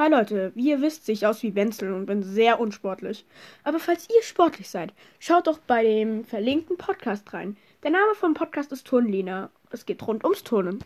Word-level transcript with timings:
Hi 0.00 0.08
Leute, 0.08 0.52
wie 0.54 0.68
ihr 0.68 0.80
wisst, 0.80 1.06
sehe 1.06 1.14
ich 1.14 1.26
aus 1.26 1.42
wie 1.42 1.56
Wenzel 1.56 1.92
und 1.92 2.06
bin 2.06 2.22
sehr 2.22 2.60
unsportlich. 2.60 3.26
Aber 3.64 3.80
falls 3.80 4.08
ihr 4.08 4.22
sportlich 4.22 4.70
seid, 4.70 4.94
schaut 5.18 5.48
doch 5.48 5.58
bei 5.58 5.82
dem 5.82 6.24
verlinkten 6.24 6.76
Podcast 6.76 7.32
rein. 7.32 7.56
Der 7.82 7.90
Name 7.90 8.14
vom 8.14 8.32
Podcast 8.32 8.70
ist 8.70 8.86
Turnlina. 8.86 9.50
Es 9.72 9.86
geht 9.86 10.06
rund 10.06 10.22
ums 10.22 10.44
Turnen. 10.44 10.76